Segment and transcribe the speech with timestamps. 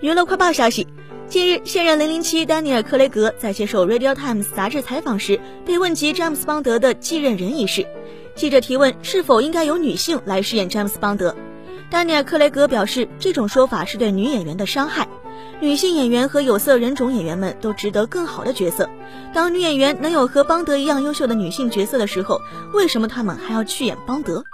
[0.00, 0.86] 娱乐快报消息：
[1.26, 7.86] 近日，现任007丹尼尔·克雷格在接受《Radio Times》杂志采访时，被问及詹姆斯·邦德的继任人一事。
[8.34, 11.34] 记者提问是否应该由女性来饰演詹姆斯·邦德，
[11.88, 15.08] 丹尼尔·克雷格表示，这种说法是对女演员的伤害。
[15.60, 18.86] 女性演员和有色人种演员们都值得更好的角色。
[19.32, 22.38] 当女演员能有和邦德一样优秀的女性角色的时候，
[22.74, 24.44] 为什么他们还要去演邦德？